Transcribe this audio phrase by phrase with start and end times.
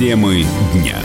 [0.00, 0.98] Темы дня.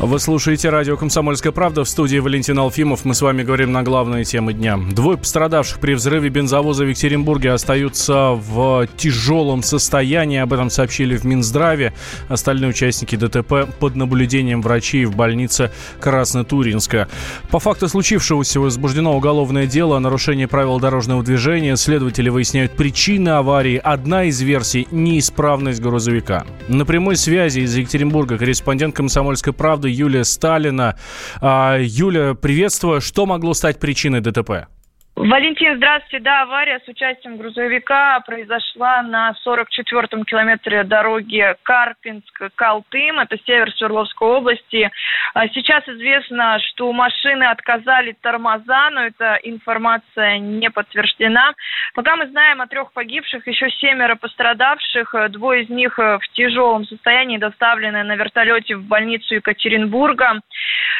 [0.00, 3.04] Вы слушаете радио «Комсомольская правда» в студии Валентин Алфимов.
[3.04, 4.78] Мы с вами говорим на главные темы дня.
[4.92, 10.38] Двое пострадавших при взрыве бензовоза в Екатеринбурге остаются в тяжелом состоянии.
[10.38, 11.94] Об этом сообщили в Минздраве.
[12.28, 17.08] Остальные участники ДТП под наблюдением врачей в больнице Краснотуринска.
[17.50, 21.76] По факту случившегося возбуждено уголовное дело о нарушении правил дорожного движения.
[21.76, 23.80] Следователи выясняют причины аварии.
[23.82, 26.46] Одна из версий– неисправность грузовика.
[26.68, 30.96] На прямой связи из Екатеринбурга корреспондент «Комсомольской правды» Юлия Сталина.
[31.40, 33.00] А, Юля, приветствую.
[33.00, 34.68] Что могло стать причиной ДТП?
[35.18, 36.20] Валентин, здравствуйте.
[36.20, 44.88] Да, авария с участием грузовика произошла на 44-м километре дороги Карпинск-Калтым, это север Свердловской области.
[45.34, 51.52] А сейчас известно, что у машины отказали тормоза, но эта информация не подтверждена.
[51.94, 55.16] Пока мы знаем о трех погибших, еще семеро пострадавших.
[55.30, 60.40] Двое из них в тяжелом состоянии доставлены на вертолете в больницу Екатеринбурга.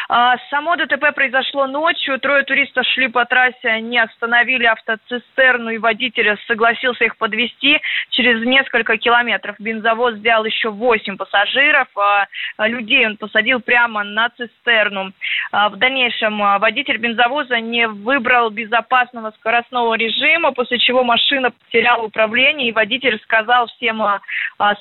[0.08, 2.19] А, само ДТП произошло ночью.
[2.19, 8.97] Трое туристов шли по трассе, они остановили автоцистерну, и водитель согласился их подвести через несколько
[8.97, 9.56] километров.
[9.59, 11.89] Бензовоз взял еще 8 пассажиров.
[11.97, 12.27] А,
[12.69, 15.12] людей он посадил прямо на цистерну.
[15.53, 22.69] А, в дальнейшем водитель бензовоза не выбрал безопасного скоростного режима, после чего машина потеряла управление,
[22.69, 24.03] и водитель сказал всем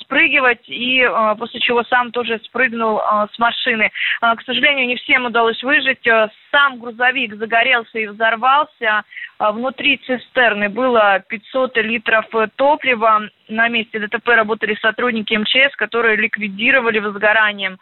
[0.02, 3.02] спрыгивать, и после чего сам тоже спрыгнул
[3.34, 3.92] с машины.
[4.22, 6.06] К сожалению, не все всем удалось выжить.
[6.58, 9.04] Сам грузовик загорелся и взорвался.
[9.38, 13.30] А внутри цистерны было 500 литров топлива.
[13.48, 17.78] На месте ДТП работали сотрудники МЧС, которые ликвидировали возгорание.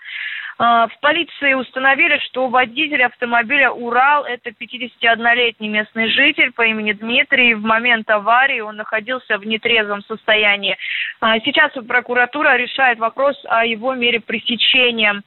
[0.57, 7.53] А, в полиции установили, что водитель автомобиля «Урал»– это 51-летний местный житель по имени Дмитрий.
[7.53, 10.77] В момент аварии он находился в нетрезвом состоянии.
[11.21, 15.23] А, сейчас прокуратура решает вопрос о его мере пресечения.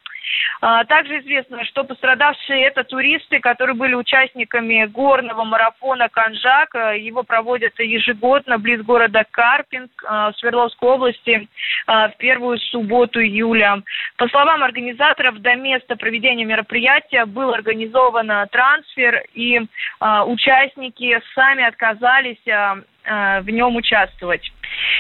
[0.61, 6.75] А, также известно, что пострадавшие это туристы, которые были участниками горного марафона «Канжак».
[6.97, 11.49] Его проводят ежегодно близ города Карпинск а, Свердловской области
[11.87, 13.83] а, в первую субботу июля.
[14.16, 19.60] По словам организаторов, до места проведения мероприятия был организован трансфер, и
[20.00, 24.50] участники сами отказались в нем участвовать.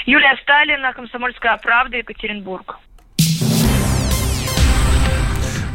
[0.06, 2.78] Юлия Сталина, Комсомольская правда, Екатеринбург.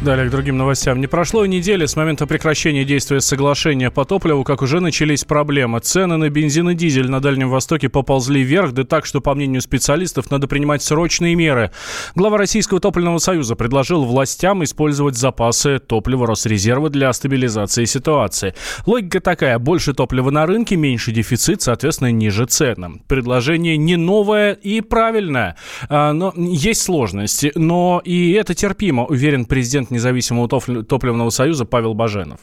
[0.04, 1.00] Далее к другим новостям.
[1.00, 5.80] Не прошло и недели с момента прекращения действия соглашения по топливу, как уже начались проблемы.
[5.80, 9.62] Цены на бензин и дизель на Дальнем Востоке поползли вверх, да так, что, по мнению
[9.62, 11.70] специалистов, надо принимать срочные меры.
[12.14, 18.54] Глава Российского топливного союза предложил властям использовать запасы топлива Росрезерва для стабилизации ситуации.
[18.84, 19.58] Логика такая.
[19.58, 23.00] Больше топлива на рынке, меньше дефицит, соответственно, ниже цены.
[23.08, 25.56] Предложение не новое и правильное.
[25.88, 30.48] А, но есть сложности, но и это терпимо, уверен президент независимого
[30.82, 32.40] топливного союза Павел Баженов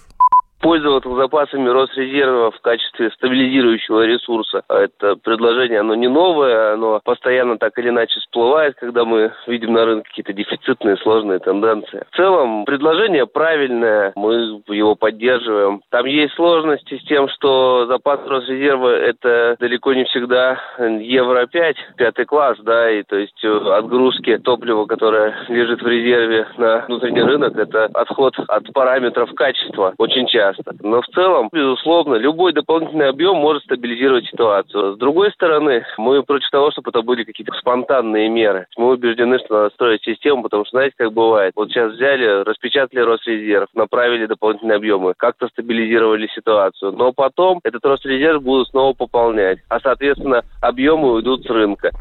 [0.62, 4.62] пользоваться запасами Росрезерва в качестве стабилизирующего ресурса.
[4.68, 9.74] А это предложение, оно не новое, оно постоянно так или иначе всплывает, когда мы видим
[9.74, 12.04] на рынке какие-то дефицитные, сложные тенденции.
[12.12, 15.82] В целом, предложение правильное, мы его поддерживаем.
[15.90, 22.58] Там есть сложности с тем, что запас Росрезерва– это далеко не всегда Евро-5, пятый класс,
[22.62, 27.86] да, и то есть э, отгрузки топлива, которое лежит в резерве на внутренний рынок, это
[27.94, 30.76] отход от параметров качества очень часто часто.
[30.82, 34.96] Но в целом, безусловно, любой дополнительный объем может стабилизировать ситуацию.
[34.96, 38.68] С другой стороны, мы против того, чтобы это были какие-то спонтанные меры.
[38.78, 41.54] Мы убеждены, что надо строить систему, потому что, знаете, как бывает.
[41.56, 46.92] Вот сейчас взяли, распечатали Росрезерв, направили дополнительные объемы, как-то стабилизировали ситуацию.
[46.92, 49.60] Но потом этот Росрезерв будут снова пополнять.
[49.70, 51.92] А, соответственно, объемы уйдут с рынка.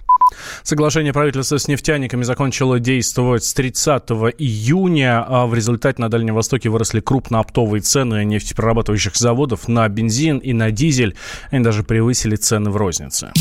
[0.62, 6.68] Соглашение правительства с нефтяниками закончило действовать с 30 июня, а в результате на Дальнем Востоке
[6.68, 11.16] выросли крупнооптовые цены нефтеперерабатывающих заводов на бензин и на дизель.
[11.50, 13.32] Они даже превысили цены в рознице.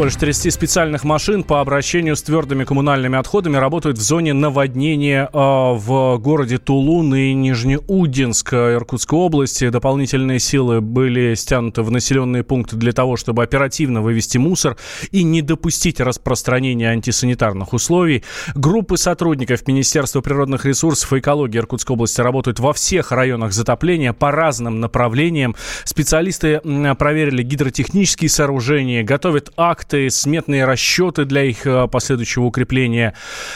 [0.00, 5.36] Больше 30 специальных машин по обращению с твердыми коммунальными отходами работают в зоне наводнения э,
[5.36, 9.68] в городе Тулун и Нижнеудинск Иркутской области.
[9.68, 14.78] Дополнительные силы были стянуты в населенные пункты для того, чтобы оперативно вывести мусор
[15.10, 18.24] и не допустить распространения антисанитарных условий.
[18.54, 24.30] Группы сотрудников Министерства природных ресурсов и экологии Иркутской области работают во всех районах затопления по
[24.30, 25.54] разным направлениям.
[25.84, 26.62] Специалисты
[26.98, 33.14] проверили гидротехнические сооружения, готовят акт проекты, сметные расчеты для их э, последующего укрепления.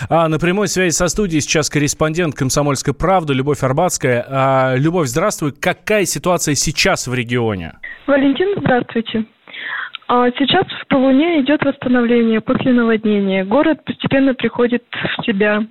[0.09, 4.25] А на прямой связи со студией сейчас корреспондент «Комсомольской правды» Любовь Арбатская.
[4.29, 5.53] А, Любовь, здравствуй.
[5.53, 7.75] Какая ситуация сейчас в регионе?
[8.07, 9.25] Валентин, здравствуйте.
[10.09, 13.45] А сейчас в Полуне идет восстановление после наводнения.
[13.45, 15.63] Город постепенно приходит в себя.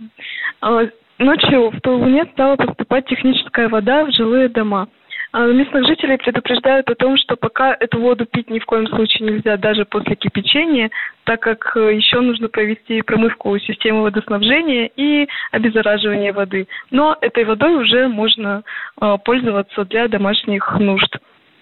[0.62, 0.82] А,
[1.20, 4.88] ночью в Полуне стала поступать техническая вода в жилые дома.
[5.34, 9.28] А местных жителей предупреждают о том, что пока эту воду пить ни в коем случае
[9.28, 10.92] нельзя, даже после кипячения,
[11.24, 16.68] так как э, еще нужно провести промывку системы водоснабжения и обеззараживание воды.
[16.92, 18.62] Но этой водой уже можно
[19.02, 21.18] э, пользоваться для домашних нужд.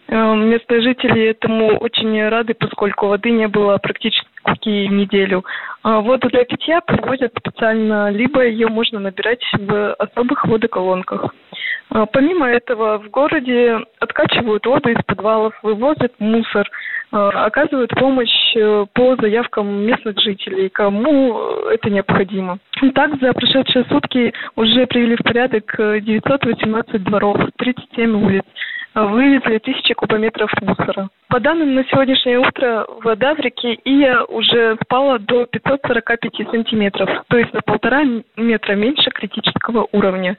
[0.09, 4.27] Э, местные жители этому очень рады, поскольку воды не было практически
[4.67, 5.45] неделю.
[5.83, 11.33] Воду для питья привозят специально, либо ее можно набирать в особых водоколонках.
[11.89, 16.69] А, помимо этого, в городе откачивают воду из подвалов, вывозят мусор,
[17.11, 21.37] а, оказывают помощь э, по заявкам местных жителей, кому
[21.69, 22.59] это необходимо.
[22.95, 28.43] Так, за прошедшие сутки уже привели в порядок 918 э, дворов, 37 улиц
[28.93, 31.09] вывезли тысячи кубометров мусора.
[31.29, 37.37] По данным на сегодняшнее утро, вода в реке Ия уже спала до 545 сантиметров, то
[37.37, 38.03] есть на полтора
[38.35, 40.35] метра меньше критического уровня.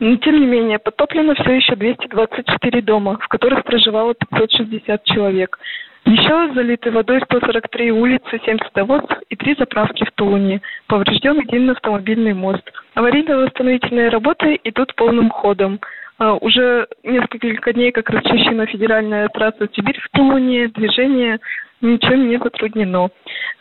[0.00, 5.58] Но, тем не менее, подтоплено все еще 224 дома, в которых проживало 560 человек.
[6.04, 10.62] Еще залиты водой 143 улицы, 7 садовоз и 3 заправки в Тулуне.
[10.86, 12.62] Поврежден один автомобильный мост.
[12.94, 15.80] Аварийно-восстановительные работы идут полным ходом.
[16.18, 21.40] А, уже несколько дней как расчищена федеральная трасса Сибирь в Тулуне, движение
[21.80, 23.10] ничем не затруднено.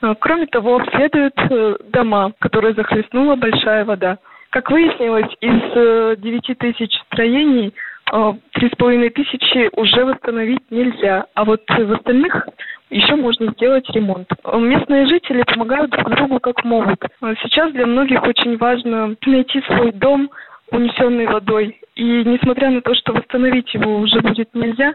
[0.02, 4.20] А, кроме того, обследуют э, дома, которые захлестнула большая вода.
[4.50, 7.74] Как выяснилось, из 9 э, тысяч строений
[8.12, 12.48] а, три с половиной тысячи уже восстановить нельзя, а вот в остальных
[12.90, 14.30] еще можно сделать ремонт.
[14.54, 17.04] Местные жители помогают друг другу как могут.
[17.44, 20.30] Сейчас для многих очень важно найти свой дом,
[20.72, 24.94] унесенный водой, и несмотря на то, что восстановить его уже будет нельзя,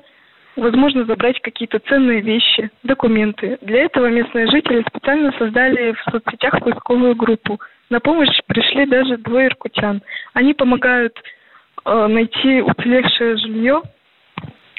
[0.56, 3.58] возможно забрать какие-то ценные вещи, документы.
[3.62, 7.60] Для этого местные жители специально создали в соцсетях поисковую группу.
[7.90, 10.02] На помощь пришли даже двое иркутян.
[10.34, 11.16] Они помогают
[11.84, 13.82] э, найти уцелевшее жилье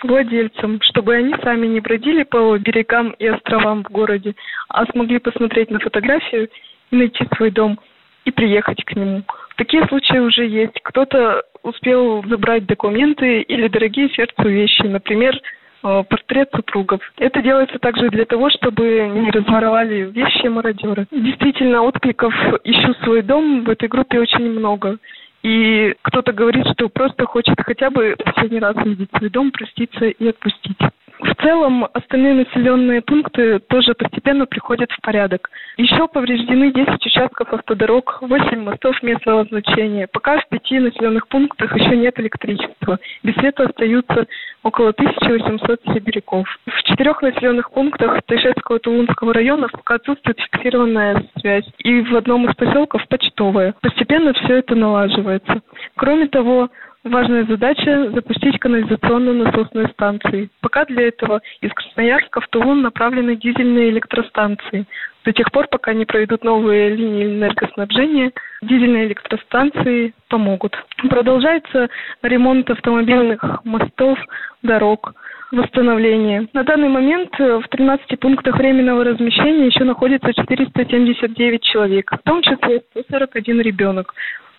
[0.03, 4.35] владельцам, чтобы они сами не бродили по берегам и островам в городе,
[4.69, 6.49] а смогли посмотреть на фотографию
[6.91, 7.79] и найти свой дом
[8.25, 9.23] и приехать к нему.
[9.55, 10.79] Такие случаи уже есть.
[10.83, 15.39] Кто-то успел забрать документы или дорогие сердцу вещи, например,
[15.83, 17.01] портрет супругов.
[17.17, 18.83] Это делается также для того, чтобы
[19.13, 21.05] не разворовали вещи мародеры.
[21.11, 22.33] Действительно, откликов
[22.63, 24.97] «Ищу свой дом» в этой группе очень много.
[25.43, 30.27] И кто-то говорит, что просто хочет хотя бы последний раз увидеть свой дом, проститься и
[30.29, 30.77] отпустить.
[31.19, 35.49] В целом, остальные населенные пункты тоже постепенно приходят в порядок.
[35.77, 40.07] Еще повреждены 10 участков автодорог, 8 мостов местного значения.
[40.07, 42.99] Пока в пяти населенных пунктах еще нет электричества.
[43.23, 44.27] Без света остаются
[44.63, 46.47] около 1800 сибиряков.
[46.65, 51.65] В четырех населенных пунктах Тайшетского Тулунского района пока отсутствует фиксированная связь.
[51.79, 53.75] И в одном из поселков почтовая.
[53.81, 55.61] Постепенно все это налаживается.
[55.95, 56.69] Кроме того,
[57.03, 60.49] Важная задача– запустить канализационно-насосные станции.
[60.61, 64.85] Пока для этого из Красноярска в Тулун направлены дизельные электростанции.
[65.25, 68.31] До тех пор, пока не проведут новые линии энергоснабжения,
[68.61, 70.75] дизельные электростанции помогут.
[71.09, 71.89] Продолжается
[72.21, 74.19] ремонт автомобильных мостов,
[74.63, 75.13] дорог,
[75.51, 76.47] восстановление.
[76.53, 82.81] На данный момент в 13 пунктах временного размещения еще находится 479 человек, в том числе
[82.91, 84.13] 141 ребенок.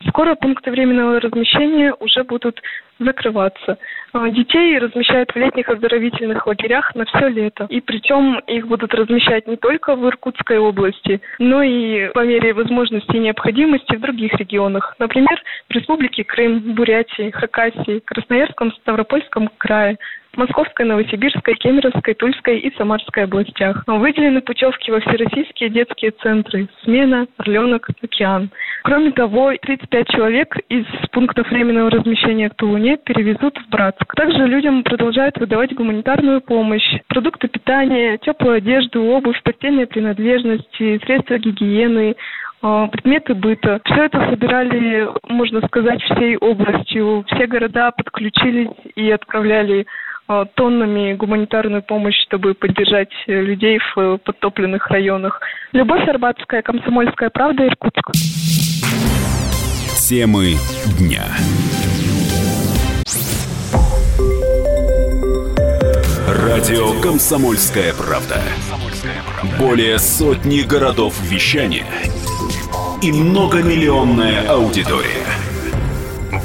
[0.08, 2.60] Скоро пункты временного размещения уже будут
[2.98, 3.78] закрываться.
[4.12, 7.66] А, детей размещают в летних оздоровительных лагерях на все лето.
[7.70, 13.16] И причем их будут размещать не только в Иркутской области, но и по мере возможности
[13.16, 14.94] и необходимости в других регионах.
[14.98, 19.98] Например, в Республике Крым, Бурятии, Хакасии, Красноярском, Ставропольском крае,
[20.36, 23.84] Московской, Новосибирской, Кемеровской, Тульской и Самарской областях.
[23.86, 28.50] Выделены путевки во всероссийские детские центры «Смена», «Орленок», «Океан».
[28.82, 34.14] Кроме того, 35 человек из пунктов временного размещения в Тулуне перевезут в Братск.
[34.14, 42.16] Также людям продолжают выдавать гуманитарную помощь, продукты питания, теплую одежду, обувь, постельные принадлежности, средства гигиены,
[42.66, 43.78] а, предметы быта.
[43.84, 47.22] Все это собирали, можно сказать, всей областью.
[47.28, 49.86] Все города подключились и отправляли
[50.54, 55.40] тоннами гуманитарную помощь, чтобы поддержать людей в э, подтопленных районах.
[55.72, 58.10] Любовь Арбатская, Комсомольская правда, Иркутск.
[60.08, 60.54] Темы
[60.98, 61.24] дня.
[66.26, 68.40] Радио «Комсомольская правда».
[69.58, 71.86] Более сотни городов вещания
[73.02, 75.26] и многомиллионная аудитория.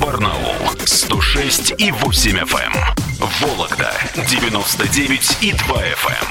[0.02, 0.56] Барнаул
[0.86, 3.09] 106 и 8 FM.
[3.42, 3.94] Вологда
[4.28, 6.30] 99 и 2 FM.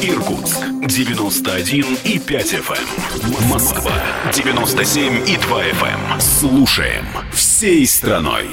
[0.00, 3.48] Иркутск 91 и 5 FM.
[3.48, 3.92] Москва
[4.32, 6.20] 97 и 2 FM.
[6.20, 8.46] Слушаем всей страной.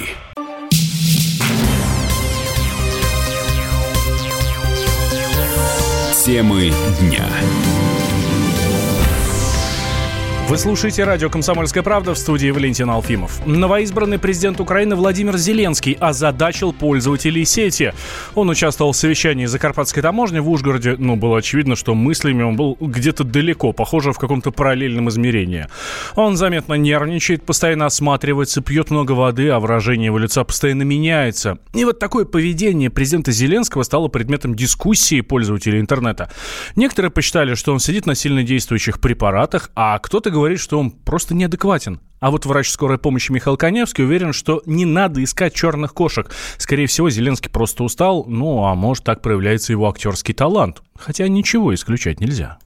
[6.25, 7.27] Темы дня.
[10.49, 13.43] Вы слушаете радио «Комсомольская правда» в студии Валентин Алфимов.
[13.45, 17.93] Новоизбранный президент Украины Владимир Зеленский озадачил пользователей сети.
[18.35, 20.95] Он участвовал в совещании Закарпатской таможни в Ужгороде.
[20.99, 25.67] Ну, было очевидно, что мыслями он был где-то далеко, похоже, в каком-то параллельном измерении.
[26.15, 31.57] Он заметно нервничает, постоянно осматривается, пьет много воды, а выражение его лица постоянно меняется.
[31.73, 36.29] И вот такое поведение президента Зеленского стало предметом дискуссии пользователей интернета.
[36.75, 41.33] Некоторые посчитали, что он сидит на сильно действующих препаратах, а кто-то говорит, что он просто
[41.33, 42.01] неадекватен.
[42.19, 46.29] А вот врач скорой помощи Михаил Коневский уверен, что не надо искать черных кошек.
[46.57, 50.81] Скорее всего, Зеленский просто устал, ну а может так проявляется его актерский талант.
[50.97, 52.59] Хотя ничего исключать нельзя.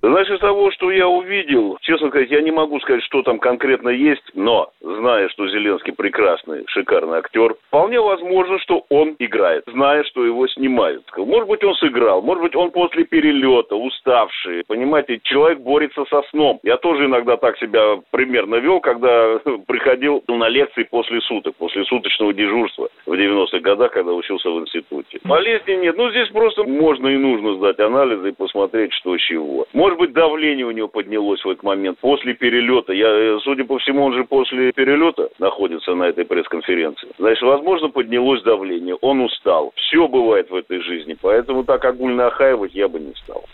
[0.00, 3.88] Значит, из того, что я увидел, честно сказать, я не могу сказать, что там конкретно
[3.88, 10.24] есть, но, зная, что Зеленский прекрасный, шикарный актер, вполне возможно, что он играет, зная, что
[10.24, 11.04] его снимают.
[11.16, 14.62] Может быть, он сыграл, может быть, он после перелета, уставший.
[14.66, 16.60] Понимаете, человек борется со сном.
[16.62, 22.32] Я тоже иногда так себя примерно вел, когда приходил на лекции после суток, после суточного
[22.32, 25.18] дежурства в 90-х годах, когда учился в институте.
[25.24, 25.96] Болезни нет.
[25.96, 29.66] Ну, здесь просто можно и нужно сдать анализы и посмотреть, что чего.
[29.72, 32.92] Может быть, давление у него поднялось в этот момент после перелета.
[32.92, 37.08] Я, э, судя по всему, он же после перелета находится на этой пресс-конференции.
[37.18, 38.96] Значит, возможно, поднялось давление.
[39.00, 39.72] Он устал.
[39.76, 41.16] Все бывает в этой жизни.
[41.20, 43.44] Поэтому так огульно охаивать я бы не стал.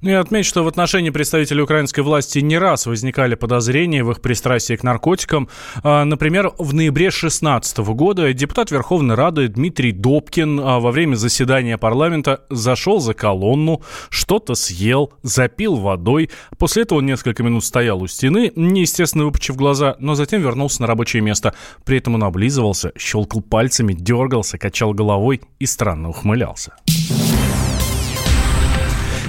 [0.00, 4.20] Ну и отметить, что в отношении представителей украинской власти не раз возникали подозрения в их
[4.20, 5.48] пристрастии к наркотикам.
[5.82, 11.78] А, например, в ноябре 2016 года депутат Верховной Рады Дмитрий Добкин а, во время заседания
[11.78, 16.30] парламента зашел за колонну, что-то съел, запил водой.
[16.58, 20.88] После этого он несколько минут стоял у стены, неестественно выпучив глаза, но затем вернулся на
[20.88, 21.54] рабочее место.
[21.84, 26.74] При этом он облизывался, щелкал пальцами, дергался, качал головой и странно ухмылялся.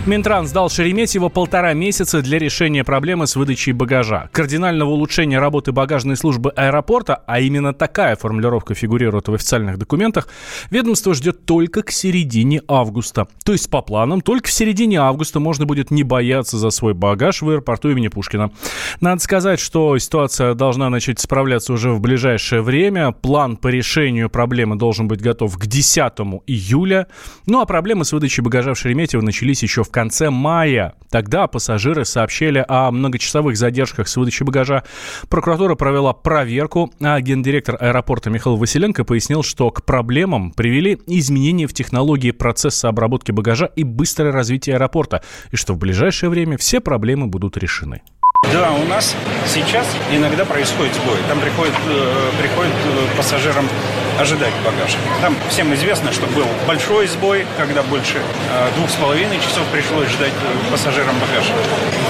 [0.06, 4.28] Минтранс дал Шереметьево полтора месяца для решения проблемы с выдачей багажа.
[4.34, 10.28] Кардинального улучшения работы багажной службы аэропорта, а именно такая формулировка фигурирует в официальных документах,
[10.70, 13.28] ведомство ждет только к середине августа.
[13.46, 17.42] То есть по планам только в середине августа можно будет не бояться за свой багаж
[17.42, 18.52] в аэропорту имени Пушкина.
[19.00, 23.14] Надо сказать, что ситуация должна начать справляться уже в ближайшее время.
[23.14, 26.12] План по решению проблемы должен быть готов к 10
[26.46, 27.08] июля.
[27.46, 30.96] Ну а проблемы с выдачей багажа в Шереметьево начались еще в конце мая.
[31.10, 34.84] Тогда пассажиры сообщили о многочасовых задержках с выдачей багажа.
[35.30, 41.74] Прокуратура провела проверку, а гендиректор аэропорта Михаил Василенко пояснил, что к проблемам привели изменения в
[41.74, 45.22] технологии процесса обработки багажа и быстрое развитие аэропорта,
[45.52, 48.02] и что в ближайшее время все проблемы будут решены.
[48.52, 49.16] Да, у нас
[49.48, 51.18] сейчас иногда происходит сбой.
[51.30, 53.66] Там приходит, э, приходит э, пассажирам
[54.20, 54.96] ожидать багаж.
[55.22, 60.10] Там всем известно, что был большой сбой, когда больше э, двух с половиной часов пришлось
[60.10, 61.52] ждать э, пассажирам багаж.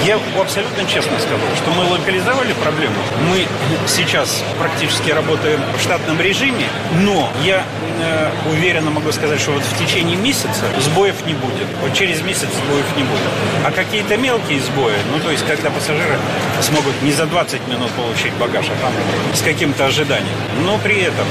[0.06, 2.96] Я абсолютно честно скажу, что мы локализовали проблему.
[3.30, 3.48] Мы
[3.88, 6.66] сейчас практически работаем в штатном режиме,
[7.00, 7.64] но я
[8.00, 11.68] э, уверенно могу сказать, что вот в течение месяца сбоев не будет.
[11.82, 13.32] Вот через месяц сбоев не будет.
[13.66, 16.18] А какие-то мелкие сбои, ну то есть когда пассажиры
[16.62, 18.92] смогут не за 20 минут получить багаж, а там
[19.34, 20.36] с каким-то ожиданием.
[20.66, 21.26] Но при этом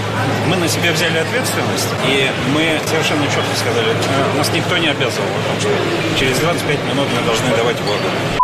[0.48, 5.26] мы на себя взяли ответственность, и мы совершенно четко сказали, «Э, нас никто не обязывал,
[5.58, 5.70] что
[6.16, 8.41] через 25 минут мы должны давать воду.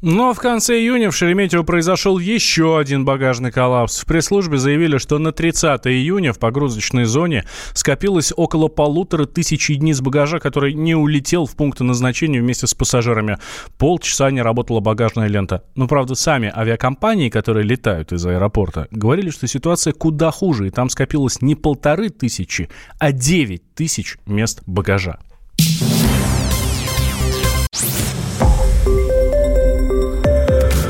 [0.00, 4.00] Но в конце июня в Шереметьево произошел еще один багажный коллапс.
[4.00, 10.00] В пресс-службе заявили, что на 30 июня в погрузочной зоне скопилось около полутора тысяч единиц
[10.00, 13.38] багажа, который не улетел в пункты назначения вместе с пассажирами.
[13.76, 15.64] Полчаса не работала багажная лента.
[15.74, 20.90] Но, правда, сами авиакомпании, которые летают из аэропорта, говорили, что ситуация куда хуже, и там
[20.90, 22.68] скопилось не полторы тысячи,
[23.00, 25.18] а девять тысяч мест багажа.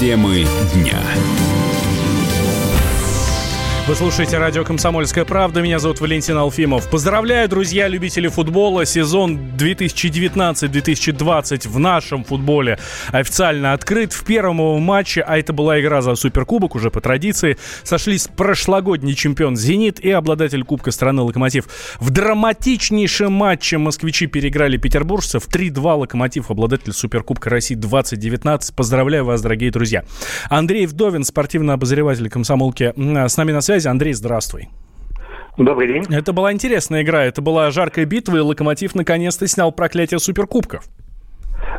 [0.00, 1.49] Темы дня.
[3.90, 5.62] Вы слушаете радио «Комсомольская правда».
[5.62, 6.88] Меня зовут Валентин Алфимов.
[6.88, 8.86] Поздравляю, друзья, любители футбола.
[8.86, 12.78] Сезон 2019-2020 в нашем футболе
[13.10, 14.12] официально открыт.
[14.12, 19.56] В первом матче, а это была игра за Суперкубок, уже по традиции, сошлись прошлогодний чемпион
[19.56, 21.64] «Зенит» и обладатель Кубка страны «Локомотив».
[21.98, 25.48] В драматичнейшем матче москвичи переиграли петербуржцев.
[25.48, 28.72] 3-2 «Локомотив», обладатель Суперкубка России 2019.
[28.72, 30.04] Поздравляю вас, дорогие друзья.
[30.48, 33.88] Андрей Вдовин, спортивный обозреватель «Комсомолки», с нами на связи связи.
[33.88, 34.68] Андрей, здравствуй.
[35.56, 36.04] Добрый день.
[36.10, 40.84] Это была интересная игра, это была жаркая битва, и Локомотив наконец-то снял проклятие суперкубков.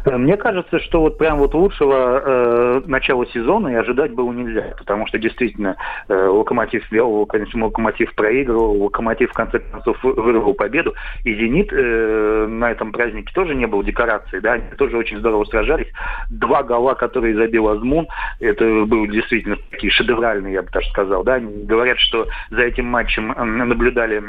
[0.06, 4.74] Э, мне кажется, что вот прям вот лучшего э, начала сезона и ожидать было нельзя,
[4.78, 5.76] потому что действительно
[6.08, 12.48] э, Локомотив вел, конечно, Локомотив проигрывал, Локомотив в конце концов вырвал победу, и Зенит э,
[12.48, 15.92] на этом празднике тоже не был декорацией, да, они тоже очень здорово сражались.
[16.30, 18.08] Два гола, которые забил Азмун,
[18.40, 21.40] это был действительно такие шедевральные, я бы даже сказал, да.
[21.40, 24.24] Говорят, что за этим матчем наблюдали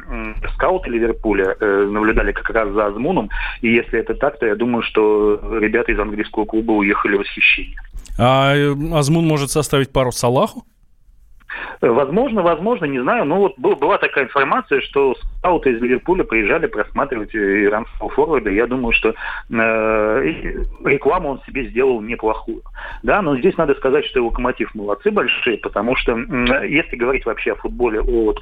[0.54, 3.30] скауты Ливерпуля, э, наблюдали как раз за Азмуном,
[3.61, 7.79] и если это так, то я думаю, что ребята из английского клуба уехали в восхищение.
[8.19, 10.65] А э, Азмун может составить пару Салаху?
[11.80, 13.25] Возможно, возможно, не знаю.
[13.25, 18.50] Но вот была такая информация, что скауты из Ливерпуля приезжали просматривать э, иранского форварда.
[18.50, 19.14] Я думаю, что э,
[20.85, 22.62] рекламу он себе сделал неплохую.
[23.02, 27.52] Да, но здесь надо сказать, что Локомотив молодцы большие, потому что э, если говорить вообще
[27.52, 28.38] о футболе, о, вот,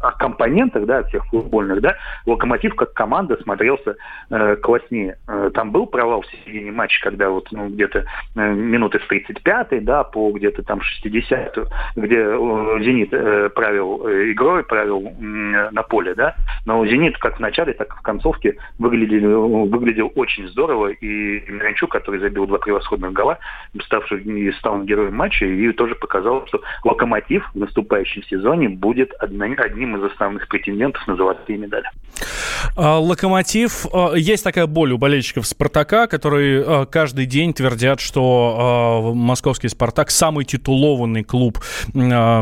[0.00, 1.96] о компонентах, да, всех футбольных, да,
[2.26, 3.96] Локомотив как команда смотрелся
[4.30, 5.18] э, класснее.
[5.26, 8.04] Э, там был провал в середине матча, когда вот ну, где-то
[8.36, 11.58] э, минуты с 35 да, по где-то там 60
[11.96, 12.36] где
[12.80, 16.34] Зенит э, правил э, игрой, правил э, на поле, да,
[16.64, 21.90] но Зенит как в начале, так и в концовке выглядел, выглядел очень здорово, и Миранчук,
[21.90, 23.38] который забил два превосходных гола,
[23.84, 30.12] ставший стал героем матча, и тоже показал, что Локомотив в наступающем сезоне будет одним из
[30.12, 31.86] основных претендентов на золотые медали.
[32.76, 39.12] А, Локомотив, а, есть такая боль у болельщиков Спартака, которые а, каждый день твердят, что
[39.14, 41.58] московский Спартак самый титулованный клуб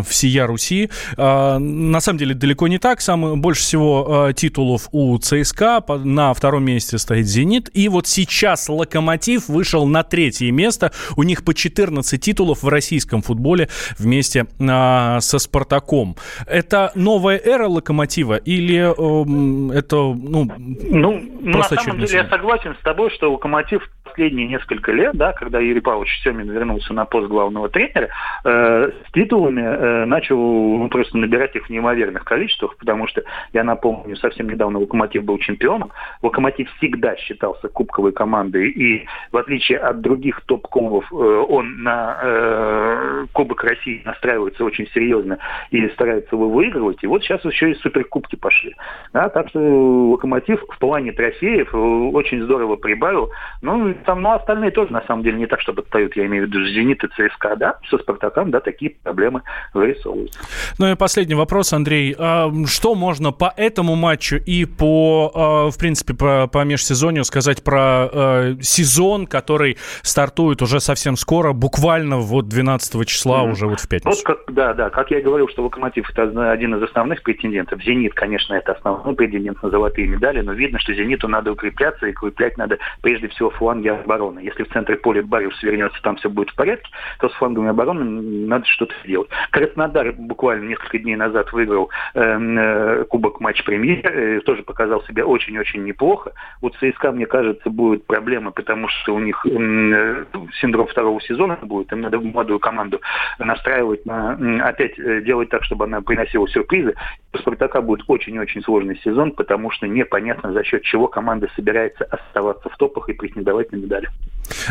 [0.03, 0.91] всея Руси.
[1.17, 3.01] На самом деле далеко не так.
[3.01, 5.83] Самый, больше всего титулов у ЦСКА.
[6.05, 7.71] На втором месте стоит «Зенит».
[7.75, 10.93] И вот сейчас «Локомотив» вышел на третье место.
[11.17, 16.17] У них по 14 титулов в российском футболе вместе со «Спартаком».
[16.47, 22.85] Это новая эра «Локомотива» или эм, это, ну, ну на самом деле я согласен с
[22.85, 27.69] тобой, что «Локомотив» последние несколько лет, да, когда Юрий Павлович Семин вернулся на пост главного
[27.69, 28.11] тренера,
[28.45, 33.65] э, с титулами э, начал ну, просто набирать их в неимоверных количествах, потому что, я
[33.65, 35.91] напомню, совсем недавно «Локомотив» был чемпионом.
[36.23, 43.27] «Локомотив» всегда считался кубковой командой, и в отличие от других топ-клубов, э, он на э,
[43.33, 45.39] Кубок России настраивается очень серьезно
[45.71, 47.03] и старается его выигрывать.
[47.03, 48.75] И вот сейчас еще и суперкубки пошли.
[49.13, 53.31] Да, так что «Локомотив» в плане трофеев э, очень здорово прибавил.
[53.63, 56.17] Ну, там, ну, остальные тоже, на самом деле, не так, чтобы отстают.
[56.17, 60.39] Я имею в виду «Зенит» и ЦСКА, да, со «Спартаком», да, такие проблемы вырисовываются.
[60.79, 62.15] Ну и последний вопрос, Андрей.
[62.19, 67.63] А что можно по этому матчу и по, а, в принципе, по, по межсезонью сказать
[67.63, 73.51] про э, сезон, который стартует уже совсем скоро, буквально вот 12 числа, mm-hmm.
[73.51, 74.17] уже вот в пятницу?
[74.17, 77.83] Вот как, да, да, как я и говорил, что «Локомотив»— это один из основных претендентов.
[77.83, 82.11] «Зенит», конечно, это основной претендент на золотые медали, но видно, что «Зениту» надо укрепляться, и
[82.11, 84.41] укреплять надо прежде всего фланги обороны.
[84.41, 88.05] Если в центре поля Бариус вернется, там все будет в порядке, то с флангами обороны
[88.05, 89.29] надо что-то делать.
[89.51, 95.27] Краснодар буквально несколько дней назад выиграл эм, э, Кубок матч премьер, э, тоже показал себя
[95.27, 96.33] очень-очень неплохо.
[96.61, 100.25] Вот ЦСКА, мне кажется, будет проблема, потому что у них э,
[100.61, 103.01] синдром второго сезона будет, им надо молодую команду
[103.39, 104.35] настраивать на
[104.67, 106.95] опять э, делать так, чтобы она приносила сюрпризы.
[107.33, 112.69] У Спартака будет очень-очень сложный сезон, потому что непонятно за счет чего команда собирается оставаться
[112.69, 114.09] в топах и претендовать на медали.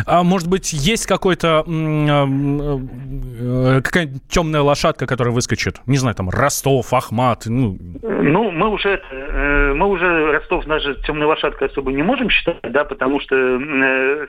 [0.06, 5.80] А может быть, есть какой-то э, э, какая-нибудь темная лошадка, которая выскочит?
[5.86, 7.44] Не знаю, там Ростов, Ахмат.
[7.46, 12.56] Ну, ну мы уже э, мы уже Ростов даже темной лошадкой особо не можем считать,
[12.62, 13.34] да, потому что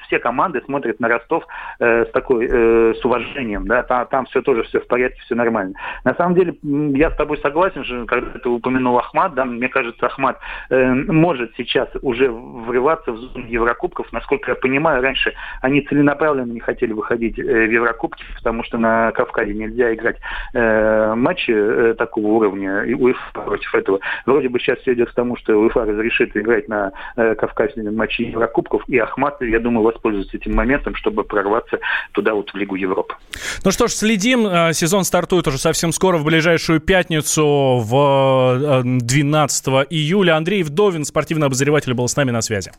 [0.08, 1.46] все команды смотрят на Ростов
[1.80, 5.76] с такой с уважением, да, там, там все тоже все в порядке, все нормально.
[6.04, 6.56] На самом деле,
[6.98, 11.90] я с тобой согласен, что когда ты упомянул Ахмат, да, мне кажется, Ахмат может сейчас
[12.02, 17.43] уже врываться в зону Еврокубков, насколько я понимаю, раньше они целенаправленно не хотели выходить э,
[17.43, 20.17] в Еврокубки, потому что на Кавказе нельзя играть
[20.54, 23.99] э, матчи э, такого уровня, и УЕФА против этого.
[24.25, 28.23] Вроде бы сейчас все приведет к тому, что УЕФА разрешит играть на э, Кавказном матче
[28.23, 31.80] Еврокубков, и Ахмат, я думаю, воспользуется этим моментом, чтобы прорваться
[32.13, 33.15] туда вот в Лигу Европы.
[33.63, 34.47] Ну что ж, следим.
[34.47, 40.36] Э, сезон стартует уже совсем скоро, в ближайшую пятницу, в 12 э, июля.
[40.36, 42.71] Андрей Вдовин, спортивный обозреватель, был с нами на связи.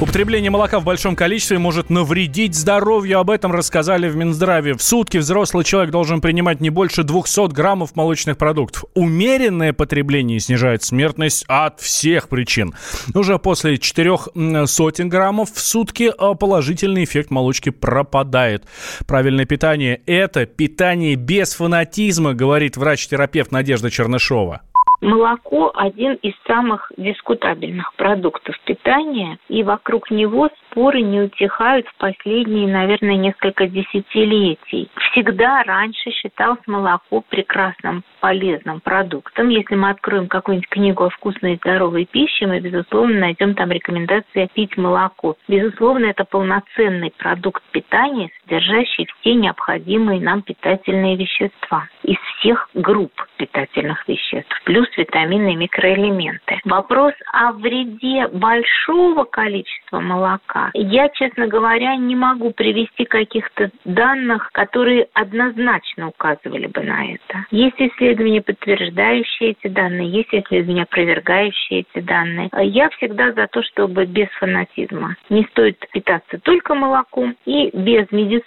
[0.00, 3.18] Употребление молока в большом количестве может навредить здоровью.
[3.18, 4.72] Об этом рассказали в Минздраве.
[4.72, 8.86] В сутки взрослый человек должен принимать не больше 200 граммов молочных продуктов.
[8.94, 12.72] Умеренное потребление снижает смертность от всех причин.
[13.12, 14.28] Уже после четырех
[14.64, 18.64] сотен граммов в сутки а положительный эффект молочки пропадает.
[19.06, 24.62] Правильное питание– это питание без фанатизма, говорит врач-терапевт Надежда Чернышова.
[25.00, 32.68] Молоко– один из самых дискутабельных продуктов питания, и вокруг него споры не утихают в последние,
[32.68, 34.90] наверное, несколько десятилетий.
[35.10, 39.48] Всегда раньше считалось молоко прекрасным, полезным продуктом.
[39.48, 44.50] Если мы откроем какую-нибудь книгу о вкусной и здоровой пище, мы, безусловно, найдем там рекомендации
[44.52, 45.36] пить молоко.
[45.48, 54.06] Безусловно, это полноценный продукт питания, содержащий все необходимые нам питательные вещества из всех групп питательных
[54.08, 56.60] веществ, плюс витамины и микроэлементы.
[56.64, 60.70] Вопрос о вреде большого количества молока.
[60.74, 67.46] Я, честно говоря, не могу привести каких-то данных, которые однозначно указывали бы на это.
[67.50, 72.50] Есть исследования, подтверждающие эти данные, есть исследования, опровергающие эти данные.
[72.52, 75.16] Я всегда за то, чтобы без фанатизма.
[75.28, 78.39] Не стоит питаться только молоком и без медицинских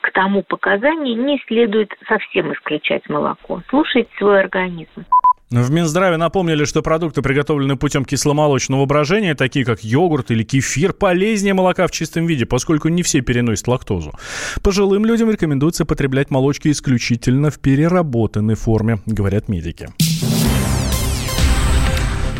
[0.00, 3.62] к тому показаний не следует совсем исключать молоко.
[3.68, 5.04] Слушать свой организм.
[5.50, 11.54] В Минздраве напомнили, что продукты, приготовленные путем кисломолочного брожения, такие как йогурт или кефир, полезнее
[11.54, 14.12] молока в чистом виде, поскольку не все переносят лактозу.
[14.62, 19.88] Пожилым людям рекомендуется потреблять молочки исключительно в переработанной форме, говорят медики.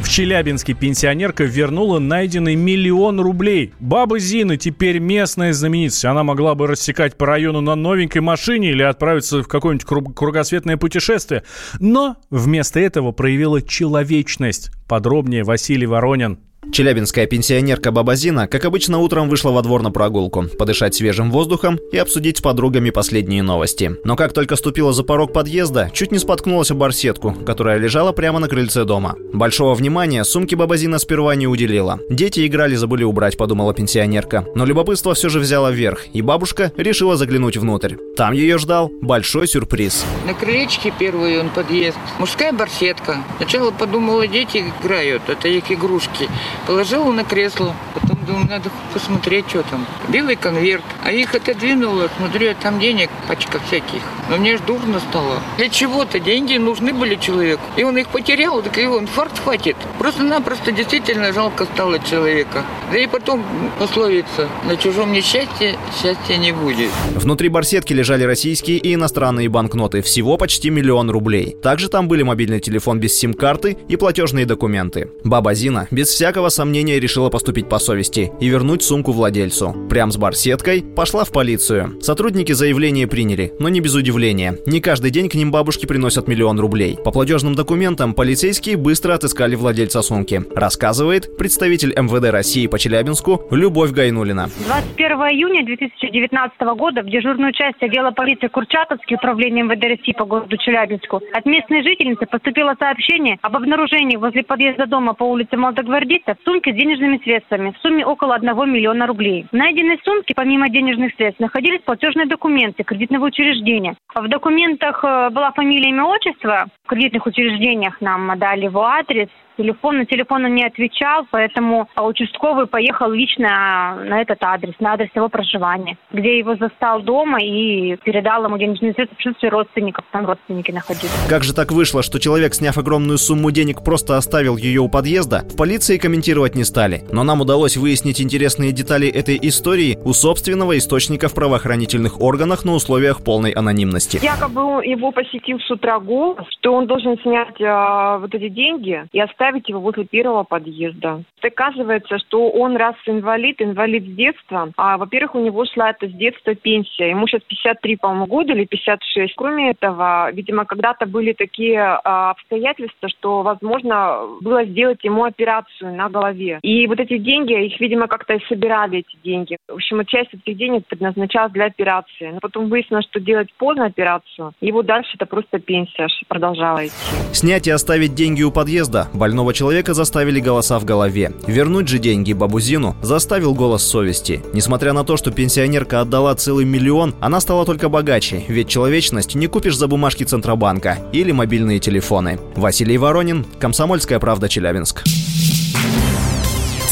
[0.05, 3.73] В Челябинске пенсионерка вернула найденный миллион рублей.
[3.81, 6.05] Баба Зина теперь местная знаменитость.
[6.05, 11.43] Она могла бы рассекать по району на новенькой машине или отправиться в какое-нибудь кругосветное путешествие.
[11.81, 14.71] Но вместо этого проявила человечность.
[14.87, 16.39] Подробнее Василий Воронин.
[16.73, 21.99] Челябинская пенсионерка Бабазина, как обычно, утром вышла во двор на прогулку, подышать свежим воздухом и
[21.99, 23.97] обсудить с подругами последние новости.
[24.05, 28.39] Но как только ступила за порог подъезда, чуть не споткнулась об барсетку, которая лежала прямо
[28.39, 29.17] на крыльце дома.
[29.33, 32.01] Большого внимания сумки Бабазина сперва не уделила.
[32.11, 34.47] Дети играли, забыли убрать, подумала пенсионерка.
[34.55, 37.97] Но любопытство все же взяло вверх, и бабушка решила заглянуть внутрь.
[38.17, 40.05] Там ее ждал большой сюрприз.
[40.27, 41.99] На крылечке первый он подъезд.
[42.19, 43.23] Мужская барсетка.
[43.39, 46.29] Сначала подумала, дети играют, это их игрушки.
[46.67, 49.87] Положила на кресло, потом думаю, надо посмотреть, что там.
[50.09, 50.85] Белый конверт.
[51.05, 54.03] А их отодвинула, смотрю, а там денег пачка всяких.
[54.31, 55.41] Но мне ж дурно стало.
[55.59, 57.63] Для чего-то деньги нужны были человеку.
[57.77, 59.77] И он их потерял, так его инфаркт хватит.
[59.99, 62.65] Просто-напросто действительно жалко стало человека.
[62.91, 63.45] Да и потом
[63.79, 66.91] пословица, на чужом несчастье счастья не будет.
[67.15, 70.03] Внутри барсетки лежали российские и иностранные банкноты.
[70.03, 71.57] Всего почти миллион рублей.
[71.63, 75.11] Также там были мобильный телефон без сим-карты и платежные документы.
[75.25, 79.75] Баба Зина без всякого сомнения решила поступить по совести и вернуть сумку владельцу.
[79.91, 82.01] Прям с барсеткой пошла в полицию.
[82.01, 84.57] Сотрудники заявление приняли, но не без удивления.
[84.67, 86.97] Не каждый день к ним бабушки приносят миллион рублей.
[87.05, 90.43] По платежным документам полицейские быстро отыскали владельца сумки.
[90.55, 94.49] Рассказывает представитель МВД России по Челябинску Любовь Гайнулина.
[94.67, 100.57] 21 июня 2019 года в дежурную часть отдела полиции Курчатовский управления МВД России по городу
[100.57, 106.73] Челябинску от местной жительницы поступило сообщение об обнаружении возле подъезда дома по улице Молодогвардейцев сумки
[106.73, 109.47] с денежными средствами в сумме около 1 миллиона рублей.
[109.51, 113.97] В найденной сумке, помимо денежных средств, находились платежные документы кредитного учреждения.
[114.15, 116.67] В документах э, была фамилия, имя, отчество.
[116.85, 119.99] В кредитных учреждениях нам дали его адрес, телефон.
[119.99, 125.29] На телефон он не отвечал, поэтому участковый поехал лично на этот адрес, на адрес его
[125.29, 130.05] проживания, где его застал дома и передал ему денежные средства в присутствии родственников.
[130.13, 131.13] Там родственники находились.
[131.29, 135.45] Как же так вышло, что человек, сняв огромную сумму денег, просто оставил ее у подъезда?
[135.49, 137.03] В полиции комментировать не стали.
[137.13, 142.73] Но нам удалось выяснить интересные детали этой истории у собственного источника в правоохранительных органах на
[142.73, 144.19] условиях полной анонимности.
[144.23, 149.21] Якобы его посетил с утра голос, что он должен снять э, вот эти деньги и
[149.21, 151.23] оставить оставить его возле первого подъезда.
[151.43, 156.13] Оказывается, что он раз инвалид, инвалид с детства, а, во-первых, у него шла это с
[156.13, 157.11] детства пенсия.
[157.11, 159.35] Ему сейчас 53, по-моему, года или 56.
[159.37, 166.09] Кроме этого, видимо, когда-то были такие а, обстоятельства, что, возможно, было сделать ему операцию на
[166.09, 166.59] голове.
[166.63, 169.59] И вот эти деньги, их, видимо, как-то и собирали, эти деньги.
[169.69, 172.31] В общем, часть этих денег предназначалась для операции.
[172.33, 176.95] Но потом выяснилось, что делать поздно операцию, его дальше это просто пенсия продолжала идти.
[177.33, 181.33] Снять и оставить деньги у подъезда больного человека заставили голоса в голове.
[181.49, 184.45] Вернуть же деньги бабузину заставил голос совести.
[184.53, 189.49] Несмотря на то, что пенсионерка отдала целый миллион, она стала только богаче, ведь человечность не
[189.49, 192.39] купишь за бумажки Центробанка или мобильные телефоны.
[192.55, 195.03] Василий Воронин, Комсомольская правда, Челябинск.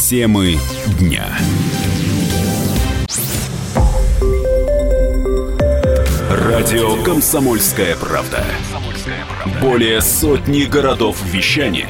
[0.01, 0.57] Темы
[0.99, 1.23] дня.
[6.29, 8.43] Радио «Комсомольская правда».
[9.61, 11.89] Более сотни городов вещания